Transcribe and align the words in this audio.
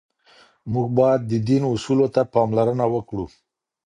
موږ 0.73 0.87
باید 0.99 1.21
د 1.31 1.33
دین 1.47 1.63
اصولو 1.73 2.07
ته 2.15 2.21
پاملرنه 2.33 2.85
وکړو. 2.93 3.25